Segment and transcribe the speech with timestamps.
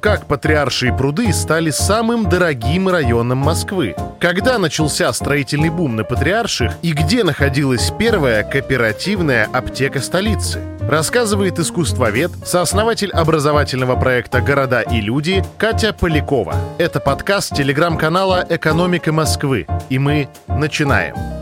[0.00, 3.94] Как Патриаршие пруды стали самым дорогим районом Москвы?
[4.20, 10.60] Когда начался строительный бум на Патриарших и где находилась первая кооперативная аптека столицы?
[10.80, 16.54] Рассказывает искусствовед, сооснователь образовательного проекта «Города и люди» Катя Полякова.
[16.78, 19.66] Это подкаст телеграм-канала «Экономика Москвы».
[19.88, 21.35] И мы начинаем.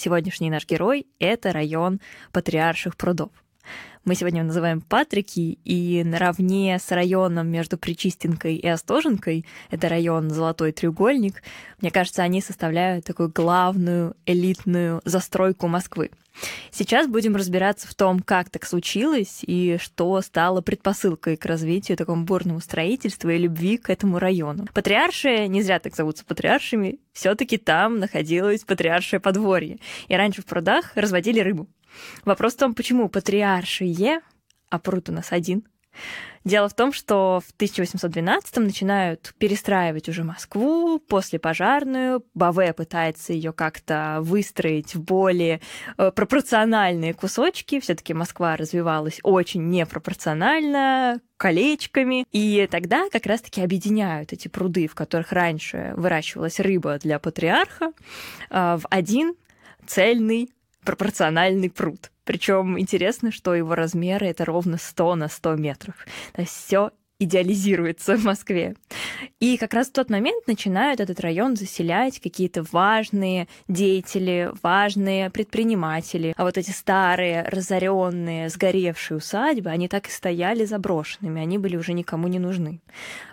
[0.00, 2.00] Сегодняшний наш герой— это район
[2.32, 3.32] Патриарших прудов.
[4.04, 10.30] Мы сегодня его называем Патрики, и наравне с районом между Причистенкой и Остоженкой, это район
[10.30, 11.42] Золотой треугольник,
[11.80, 16.10] мне кажется, они составляют такую главную элитную застройку Москвы.
[16.70, 22.24] Сейчас будем разбираться в том, как так случилось и что стало предпосылкой к развитию такому
[22.24, 24.66] бурному строительства и любви к этому району.
[24.72, 29.78] Патриаршие, не зря так зовутся патриаршими, все таки там находилось патриаршее подворье.
[30.08, 31.68] И раньше в прудах разводили рыбу.
[32.24, 34.20] Вопрос в том, почему патриаршие,
[34.68, 35.64] а пруд у нас один,
[36.42, 42.24] Дело в том, что в 1812-м начинают перестраивать уже Москву, после пожарную.
[42.32, 45.60] Баве пытается ее как-то выстроить в более
[45.98, 47.78] э, пропорциональные кусочки.
[47.80, 52.24] Все-таки Москва развивалась очень непропорционально, колечками.
[52.32, 57.92] И тогда как раз-таки объединяют эти пруды, в которых раньше выращивалась рыба для патриарха,
[58.48, 59.34] э, в один
[59.86, 60.50] цельный
[60.84, 62.10] пропорциональный пруд.
[62.24, 65.94] Причем интересно, что его размеры это ровно 100 на 100 метров.
[66.32, 68.74] То есть все идеализируется в Москве.
[69.38, 76.32] И как раз в тот момент начинают этот район заселять какие-то важные деятели, важные предприниматели.
[76.36, 81.92] А вот эти старые, разоренные, сгоревшие усадьбы, они так и стояли заброшенными, они были уже
[81.92, 82.80] никому не нужны.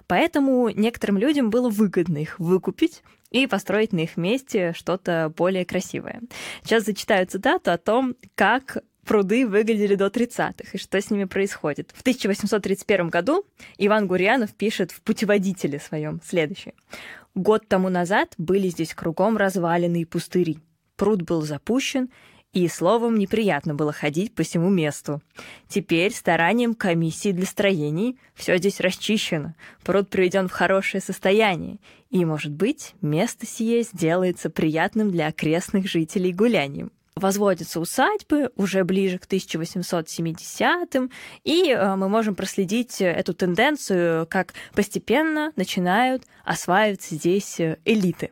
[0.05, 6.21] Поэтому некоторым людям было выгодно их выкупить и построить на их месте что-то более красивое.
[6.63, 11.91] Сейчас зачитаю цитату о том, как пруды выглядели до 30-х и что с ними происходит.
[11.95, 13.45] В 1831 году
[13.77, 16.73] Иван Гурьянов пишет в путеводителе своем следующее.
[17.33, 20.59] Год тому назад были здесь кругом развалины и пустыри.
[20.95, 22.09] Пруд был запущен,
[22.53, 25.21] и, словом, неприятно было ходить по всему месту.
[25.67, 29.53] Теперь старанием комиссии для строений все здесь расчищено,
[29.83, 31.77] пруд приведен в хорошее состояние,
[32.09, 39.17] и, может быть, место сие сделается приятным для окрестных жителей гулянием возводятся усадьбы уже ближе
[39.17, 41.11] к 1870-м,
[41.43, 48.31] и э, мы можем проследить эту тенденцию, как постепенно начинают осваиваться здесь э, элиты.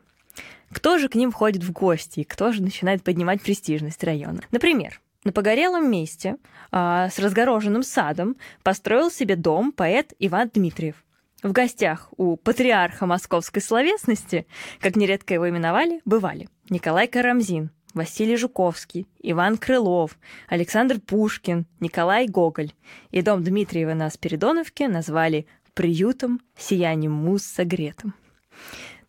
[0.75, 4.41] Кто же к ним входит в гости, и кто же начинает поднимать престижность района?
[4.51, 6.35] Например, на погорелом месте
[6.69, 11.01] а, с разгороженным садом построил себе дом поэт Иван Дмитриев.
[11.41, 14.47] В гостях у патриарха московской словесности,
[14.81, 20.19] как нередко его именовали, бывали Николай Карамзин, Василий Жуковский, Иван Крылов,
[20.49, 22.73] Александр Пушкин, Николай Гоголь.
[23.11, 28.13] И дом Дмитриева на Спиридоновке назвали «приютом, сиянием мус согретым».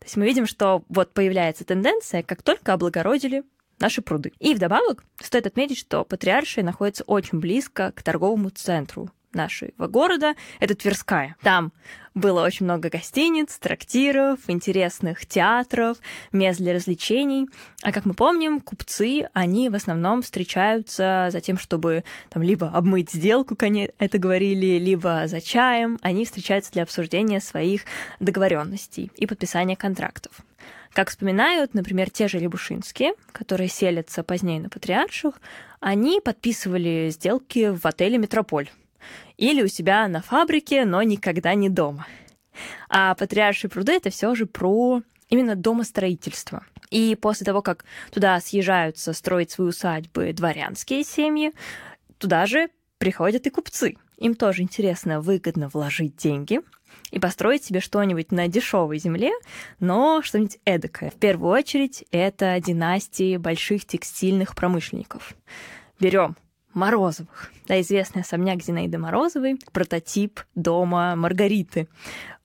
[0.07, 3.43] То есть мы видим, что вот появляется тенденция, как только облагородили
[3.81, 4.33] наши пруды.
[4.39, 10.75] И вдобавок стоит отметить, что Патриаршия находится очень близко к торговому центру нашего города, это
[10.75, 11.37] Тверская.
[11.43, 11.73] Там
[12.17, 15.99] было очень много гостиниц, трактиров, интересных театров,
[16.33, 17.49] мест для развлечений.
[17.83, 23.13] А как мы помним, купцы, они в основном встречаются за тем, чтобы там либо обмыть
[23.13, 25.99] сделку, как они это говорили, либо за чаем.
[26.01, 27.83] Они встречаются для обсуждения своих
[28.19, 30.33] договоренностей и подписания контрактов.
[30.95, 35.39] Как вспоминают, например, те же Лебушинские, которые селятся позднее на Патриарших,
[35.81, 38.71] они подписывали сделки в отеле «Метрополь»,
[39.37, 42.07] или у себя на фабрике, но никогда не дома.
[42.89, 46.65] А патриаршие пруды это все же про именно домостроительство.
[46.91, 51.53] И после того, как туда съезжаются строить свои усадьбы дворянские семьи,
[52.19, 52.69] туда же
[52.99, 53.97] приходят и купцы.
[54.19, 56.61] Им тоже интересно выгодно вложить деньги
[57.11, 59.33] и построить себе что-нибудь на дешевой земле,
[59.81, 61.11] но что-нибудь эдакое.
[61.11, 65.35] В первую очередь это династии больших текстильных промышленников.
[66.01, 66.37] Берем
[66.77, 67.51] Морозовых.
[67.67, 71.89] Да, известный особняк Зинаиды Морозовой, прототип дома Маргариты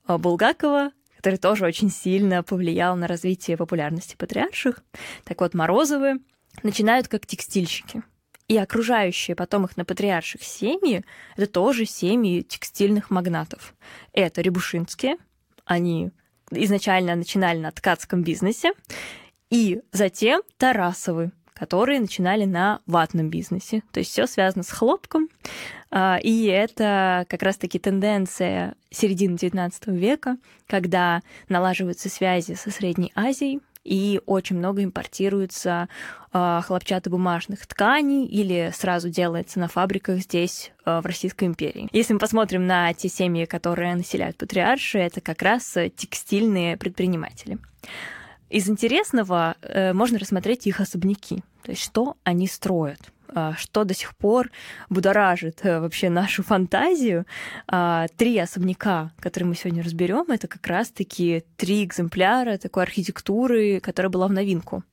[0.06, 4.82] а Булгакова, который тоже очень сильно повлиял на развитие популярности патриарших.
[5.24, 6.20] Так вот, Морозовы
[6.62, 8.02] начинают как текстильщики.
[8.48, 11.04] И окружающие потом их на патриарших семьи—
[11.36, 13.74] это тоже семьи текстильных магнатов.
[14.12, 15.16] Это Рябушинские,
[15.64, 16.10] они
[16.50, 18.72] изначально начинали на ткацком бизнесе,
[19.50, 23.84] и затем Тарасовы, которые начинали на ватном бизнесе.
[23.92, 25.28] То есть все связано с хлопком.
[25.92, 33.60] А, и это как раз-таки тенденция середины XIX века, когда налаживаются связи со Средней Азией,
[33.84, 35.88] и очень много импортируется
[36.32, 41.88] э, хлопчатобумажных тканей или сразу делается на фабриках здесь, э, в Российской империи.
[41.92, 47.58] Если мы посмотрим на те семьи, которые населяют патриарши, это как раз текстильные предприниматели.
[48.52, 53.00] Из интересного э, можно рассмотреть их особняки, то есть что они строят
[53.34, 54.50] э, что до сих пор
[54.90, 57.26] будоражит э, вообще нашу фантазию.
[57.70, 64.10] Э, три особняка, которые мы сегодня разберем, это как раз-таки три экземпляра такой архитектуры, которая
[64.10, 64.84] была в новинку.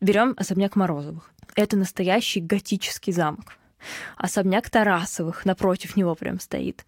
[0.00, 1.30] Берем особняк Морозовых.
[1.56, 3.58] Это настоящий готический замок.
[4.16, 6.84] Особняк Тарасовых напротив него прям стоит.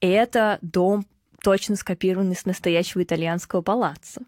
[0.00, 1.06] Это дом
[1.42, 4.22] точно скопированы с настоящего итальянского палаца.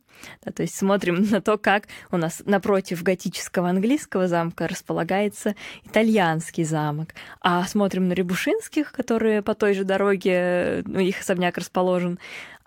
[0.44, 6.64] Да, то есть смотрим на то, как у нас напротив готического английского замка располагается итальянский
[6.64, 7.14] замок.
[7.40, 12.18] А смотрим на Рябушинских, которые по той же дороге, ну, их особняк расположен,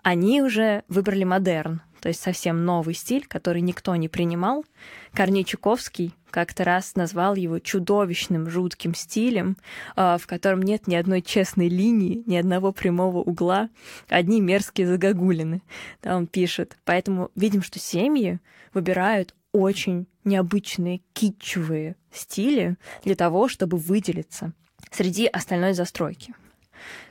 [0.02, 4.64] они уже выбрали модерн, то есть совсем новый стиль, который никто не принимал.
[5.12, 9.56] Корней Чуковский как-то раз назвал его чудовищным, жутким стилем,
[9.96, 13.68] а, в котором нет ни одной честной линии, ни одного прямого угла,
[14.08, 15.62] одни мерзкие загогулины.
[16.02, 16.76] Да, он пишет.
[16.84, 18.38] Поэтому видим, что семьи
[18.74, 24.52] выбирают очень необычные, китчевые стили для того, чтобы выделиться
[24.90, 26.34] среди остальной застройки.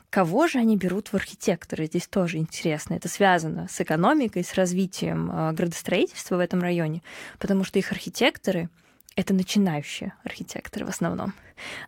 [0.09, 1.85] Кого же они берут в архитекторы?
[1.85, 2.93] Здесь тоже интересно.
[2.93, 7.01] Это связано с экономикой, с развитием э, градостроительства в этом районе,
[7.39, 8.69] потому что их архитекторы—
[9.17, 11.33] это начинающие архитекторы в основном.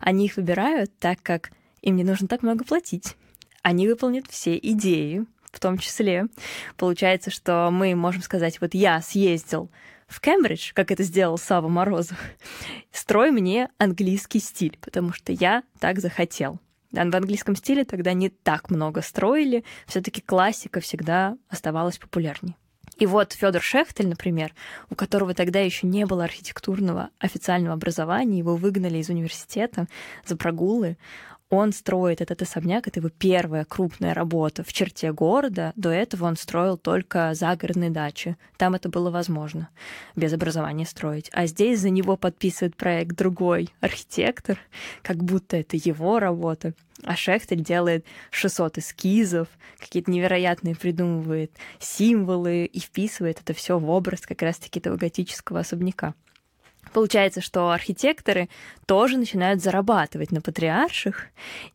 [0.00, 1.50] Они их выбирают так, как
[1.80, 3.16] им не нужно так много платить.
[3.62, 6.26] Они выполнят все идеи, в том числе.
[6.76, 9.70] Получается, что мы можем сказать, вот я съездил
[10.08, 12.18] в Кембридж, как это сделал Сава Морозов,
[12.92, 16.60] строй мне английский стиль, потому что я так захотел.
[16.90, 22.56] Да, в английском стиле тогда не так много строили, все-таки классика всегда оставалась популярней.
[22.98, 24.52] И вот Федор Шехтель, например,
[24.90, 29.86] у которого тогда еще не было архитектурного официального образования, его выгнали из университета
[30.26, 30.98] за прогулы,
[31.50, 35.72] он строит этот особняк, это его первая крупная работа в черте города.
[35.74, 38.36] До этого он строил только загородные дачи.
[38.56, 39.68] Там это было возможно,
[40.14, 41.28] без образования строить.
[41.32, 44.58] А здесь за него подписывает проект другой архитектор,
[45.02, 46.72] как будто это его работа.
[47.02, 49.48] А Шехтель делает 600 эскизов,
[49.78, 51.50] какие-то невероятные придумывает
[51.80, 56.14] символы и вписывает это все в образ как раз-таки этого готического особняка.
[56.92, 58.48] Получается, что архитекторы
[58.86, 61.26] тоже начинают зарабатывать на патриарших,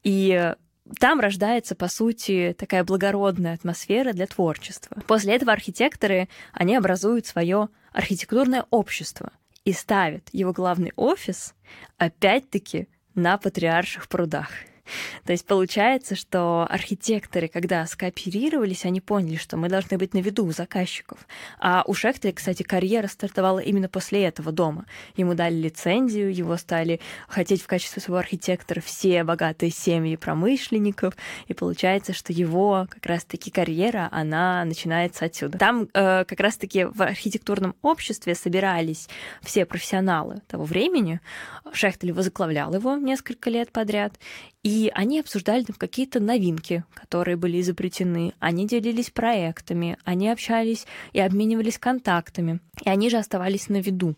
[0.03, 0.53] и
[0.99, 5.01] там рождается, по сути, такая благородная атмосфера для творчества.
[5.07, 9.31] После этого архитекторы, они образуют свое архитектурное общество
[9.63, 11.55] и ставят его главный офис,
[11.97, 14.49] опять-таки, на патриарших прудах.
[15.25, 20.45] То есть получается, что архитекторы, когда скооперировались, они поняли, что мы должны быть на виду
[20.45, 21.19] у заказчиков.
[21.59, 24.85] А у Шехтеля, кстати, карьера стартовала именно после этого дома.
[25.15, 31.15] Ему дали лицензию, его стали хотеть в качестве своего архитектора все богатые семьи промышленников,
[31.47, 35.57] и получается, что его как раз-таки карьера, она начинается отсюда.
[35.57, 39.07] Там э, как раз-таки в архитектурном обществе собирались
[39.41, 41.19] все профессионалы того времени.
[41.73, 44.13] Шехтель возглавлял его несколько лет подряд,
[44.65, 48.33] и они обсуждали там какие-то новинки, которые были изобретены.
[48.39, 52.59] Они делились проектами, они общались и обменивались контактами.
[52.83, 54.15] И они же оставались на виду.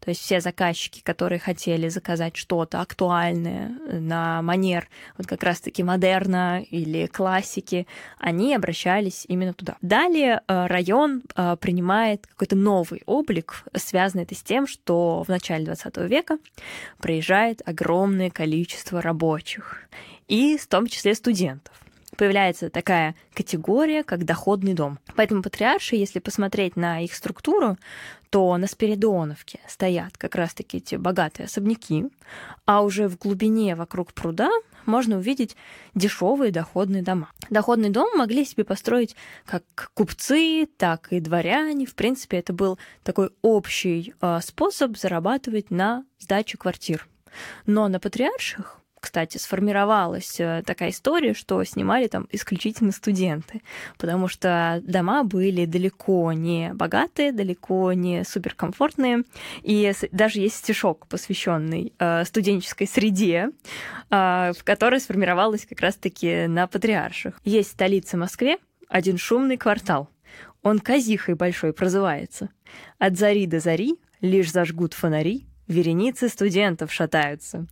[0.00, 5.82] То есть все заказчики, которые хотели заказать что-то актуальное э, на манер вот как раз-таки
[5.82, 7.86] модерна или классики,
[8.18, 9.76] они обращались именно туда.
[9.80, 15.64] Далее э, район э, принимает какой-то новый облик, связанный это с тем, что в начале
[15.64, 16.38] 20 века
[16.98, 19.88] приезжает огромное количество рабочих,
[20.26, 21.81] и в том числе студентов
[22.16, 24.98] появляется такая категория, как доходный дом.
[25.16, 27.76] Поэтому патриарши, если посмотреть на их структуру,
[28.30, 32.06] то на Спиридоновке стоят как раз-таки эти богатые особняки,
[32.64, 34.50] а уже в глубине вокруг пруда
[34.86, 35.56] можно увидеть
[35.94, 37.30] дешевые доходные дома.
[37.50, 39.64] Доходный дом могли себе построить как
[39.94, 41.86] купцы, так и дворяне.
[41.86, 47.06] В принципе, это был такой общий а, способ зарабатывать на сдаче квартир.
[47.66, 53.60] Но на патриарших кстати, сформировалась э, такая история, что снимали там исключительно студенты,
[53.98, 59.24] потому что дома были далеко не богатые, далеко не суперкомфортные,
[59.62, 63.50] и даже есть стишок, посвященный э, студенческой среде,
[64.08, 67.40] э, в которой сформировалась как раз-таки на Патриарших.
[67.42, 70.10] Есть столица Москве, один шумный квартал.
[70.62, 72.50] Он Казихой большой прозывается.
[73.00, 77.66] От зари до зари лишь зажгут фонари, Вереницы студентов шатаются,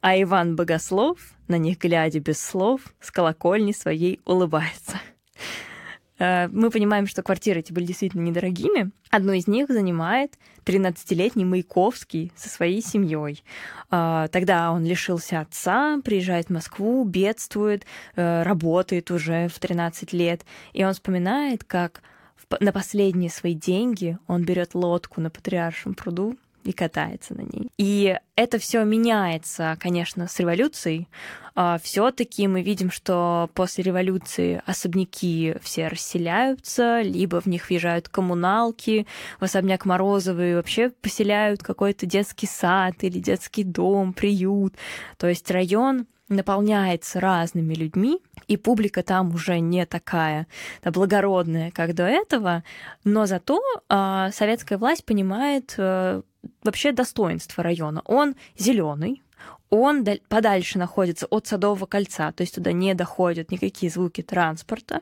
[0.00, 5.00] а Иван Богослов, на них глядя без слов, с колокольни своей улыбается.
[6.18, 8.90] Э, мы понимаем, что квартиры эти были действительно недорогими.
[9.10, 10.34] Одну из них занимает
[10.64, 13.44] 13-летний Маяковский со своей семьей.
[13.90, 17.84] Э, тогда он лишился отца, приезжает в Москву, бедствует,
[18.16, 20.44] э, работает уже в 13 лет.
[20.72, 22.02] И он вспоминает, как
[22.60, 27.68] на последние свои деньги он берет лодку на Патриаршем пруду и катается на ней.
[27.78, 31.08] И это все меняется, конечно, с революцией.
[31.54, 39.06] А, Все-таки мы видим, что после революции особняки все расселяются, либо в них въезжают коммуналки,
[39.40, 44.74] в особняк Морозовый вообще поселяют какой-то детский сад или детский дом, приют.
[45.16, 50.46] То есть район наполняется разными людьми, и публика там уже не такая
[50.82, 52.64] да, благородная, как до этого,
[53.04, 56.22] но зато э, советская власть понимает э,
[56.62, 58.02] вообще достоинство района.
[58.04, 59.22] Он зеленый,
[59.70, 65.00] он подальше находится от Садового кольца, то есть туда не доходят никакие звуки транспорта.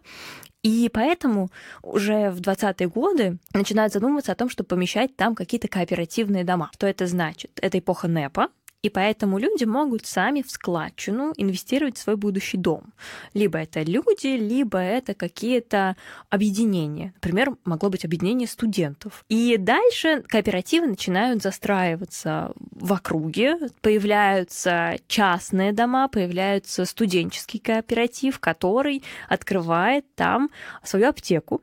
[0.62, 1.50] И поэтому
[1.82, 6.70] уже в 20-е годы начинают задумываться о том, чтобы помещать там какие-то кооперативные дома.
[6.72, 7.50] Что это значит?
[7.60, 8.48] Это эпоха НЭПа,
[8.84, 12.92] и поэтому люди могут сами в складчину инвестировать в свой будущий дом.
[13.32, 15.96] Либо это люди, либо это какие-то
[16.28, 17.14] объединения.
[17.14, 19.24] Например, могло быть объединение студентов.
[19.30, 30.04] И дальше кооперативы начинают застраиваться в округе, появляются частные дома, появляется студенческий кооператив, который открывает
[30.14, 30.50] там
[30.82, 31.62] свою аптеку,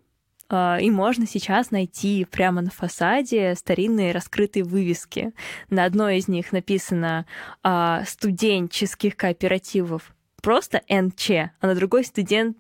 [0.51, 5.33] и можно сейчас найти прямо на фасаде старинные раскрытые вывески.
[5.69, 7.25] На одной из них написано
[7.63, 11.29] а, «студенческих кооперативов» просто НЧ,
[11.59, 12.57] а на другой студент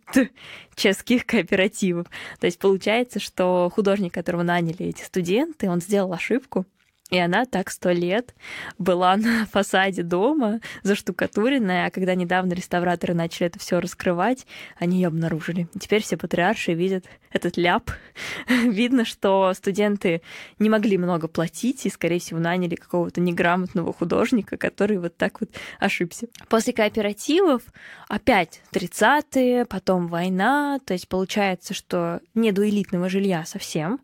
[0.75, 2.07] чешских кооперативов.
[2.39, 6.65] То есть получается, что художник, которого наняли эти студенты, он сделал ошибку,
[7.11, 8.33] и она так сто лет
[8.79, 14.47] была на фасаде дома, заштукатуренная, а когда недавно реставраторы начали это все раскрывать,
[14.79, 15.67] они ее обнаружили.
[15.75, 17.91] И теперь все патриарши видят этот ляп.
[18.47, 20.21] Видно, что студенты
[20.57, 25.49] не могли много платить и, скорее всего, наняли какого-то неграмотного художника, который вот так вот
[25.79, 26.27] ошибся.
[26.47, 27.61] После кооперативов
[28.07, 33.99] опять 30-е, потом война, то есть получается, что не до элитного жилья совсем,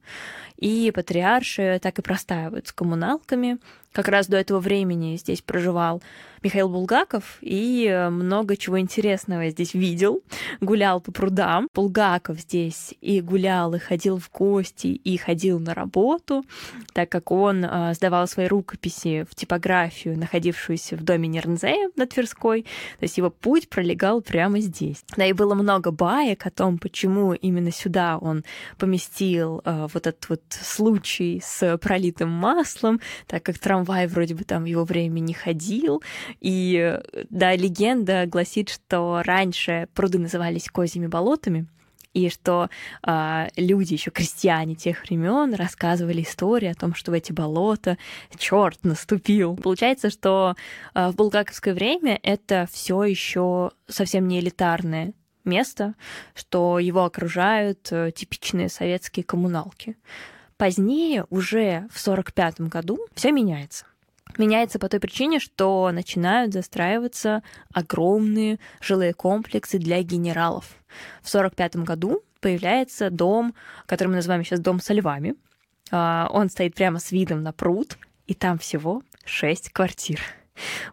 [0.57, 3.59] и патриарши так и простаивают с коммуналками.
[3.97, 6.03] Как раз до этого времени здесь проживал
[6.43, 10.21] Михаил Булгаков и э, много чего интересного здесь видел.
[10.61, 11.67] Гулял по прудам.
[11.73, 16.45] Булгаков здесь и гулял, и ходил в гости, и ходил на работу,
[16.93, 22.63] так как он э, сдавал свои рукописи в типографию, находившуюся в доме Нернзея на Тверской.
[22.99, 25.03] То есть его путь пролегал прямо здесь.
[25.15, 28.43] Да и было много баек о том, почему именно сюда он
[28.77, 34.63] поместил э, вот этот вот случай с пролитым маслом, так как трамвай вроде бы там
[34.63, 36.01] в его время не ходил.
[36.41, 41.67] И да, легенда гласит, что раньше пруды назывались козьими болотами,
[42.17, 42.69] и что
[43.05, 47.97] э, люди, еще крестьяне тех времен, рассказывали истории о том, что в эти болота
[48.37, 49.55] черт наступил.
[49.55, 50.55] Получается, что
[50.95, 55.13] э, в булгаковское время это все еще совсем не элитарное
[55.45, 55.93] место,
[56.33, 59.95] что его окружают э, типичные советские коммуналки.
[60.57, 63.85] Позднее, уже в 1945 году, все меняется
[64.37, 70.65] меняется по той причине, что начинают застраиваться огромные жилые комплексы для генералов.
[71.21, 75.35] В 1945 году появляется дом, который мы называем сейчас дом со львами.
[75.91, 77.97] А, он стоит прямо с видом на пруд,
[78.27, 80.19] и там всего шесть квартир.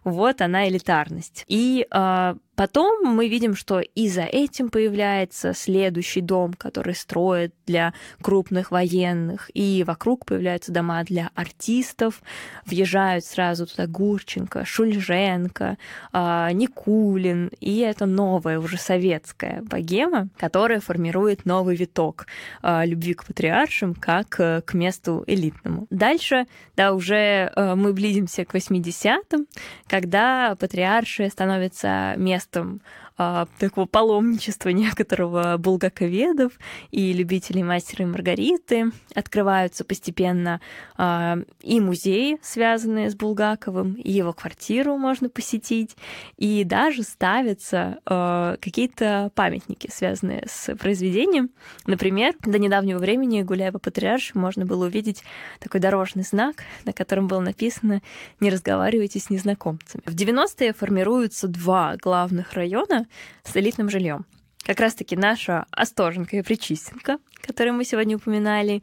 [0.03, 1.43] Вот она элитарность.
[1.47, 7.93] И э, Потом мы видим, что и за этим появляется следующий дом, который строят для
[8.21, 12.21] крупных военных, и вокруг появляются дома для артистов,
[12.65, 15.77] въезжают сразу туда Гурченко, Шульженко,
[16.11, 22.27] а, Никулин, и это новая уже советская богема, которая формирует новый виток
[22.61, 25.87] а, любви к патриаршим как э, к месту элитному.
[25.89, 26.45] Дальше,
[26.75, 29.47] да, уже э, мы близимся к 80-м,
[29.87, 32.81] когда патриарши становятся местом местом
[33.17, 36.53] а, такого паломничества некоторого булгаковедов
[36.91, 38.91] и любителей мастера и Маргариты.
[39.13, 40.59] Открываются постепенно
[40.97, 45.95] а, и музеи, связанные с Булгаковым, и его квартиру можно посетить,
[46.37, 51.49] и даже ставятся а, какие-то памятники, связанные с произведением.
[51.85, 55.23] Например, до недавнего времени, гуляя по Патриарше, можно было увидеть
[55.59, 58.01] такой дорожный знак, на котором было написано
[58.39, 60.03] «Не разговаривайте с незнакомцами».
[60.05, 63.04] В 90-е формируются два главных района,
[63.43, 64.25] с элитным жильем.
[64.65, 68.81] Как раз-таки наша Остоженка и Причистенка, которую мы сегодня упоминали,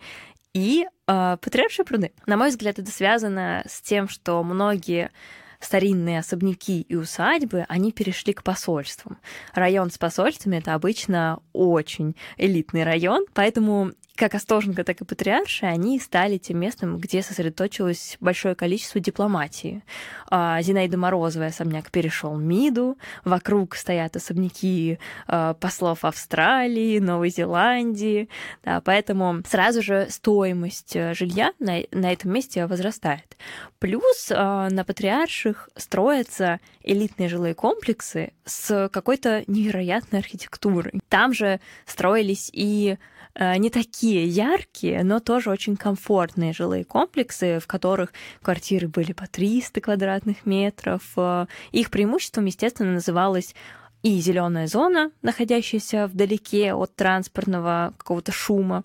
[0.54, 2.12] и э, Патриаршие пруды.
[2.26, 5.10] На мой взгляд, это связано с тем, что многие
[5.58, 9.18] старинные особняки и усадьбы, они перешли к посольствам.
[9.54, 15.98] Район с посольствами— это обычно очень элитный район, поэтому как Остоженко, так и Патриарши, они
[15.98, 19.82] стали тем местом, где сосредоточилось большое количество дипломатии.
[20.28, 28.28] А, Зинаида Морозова особняк перешел МИДу, вокруг стоят особняки а, послов Австралии, Новой Зеландии,
[28.64, 33.36] да, поэтому сразу же стоимость э, жилья на, на этом месте возрастает.
[33.78, 41.00] Плюс а, на Патриарших строятся элитные жилые комплексы с какой-то невероятной архитектурой.
[41.08, 42.98] Там же строились и
[43.38, 48.12] не такие яркие, но тоже очень комфортные жилые комплексы, в которых
[48.42, 51.02] квартиры были по 300 квадратных метров.
[51.16, 53.54] Э, их преимуществом, естественно, называлось
[54.02, 58.82] и зеленая зона, находящаяся вдалеке от транспортного какого-то шума,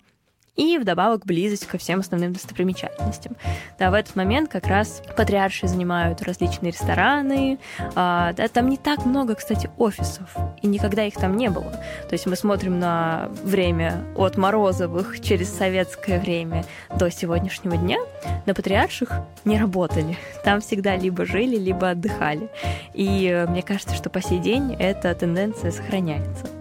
[0.58, 3.36] и вдобавок близость ко всем основным достопримечательностям.
[3.78, 7.58] Да, в этот момент как раз патриарши занимают различные рестораны,
[7.94, 11.70] а, да, там не так много, кстати, офисов, и никогда их там не было.
[12.08, 16.64] То есть мы смотрим на время от Морозовых через советское время
[16.96, 17.98] до сегодняшнего дня,
[18.44, 19.12] на патриарших
[19.44, 20.16] не работали.
[20.42, 22.50] Там всегда либо жили, либо отдыхали.
[22.94, 26.57] И э, мне кажется, что по сей день эта тенденция сохраняется.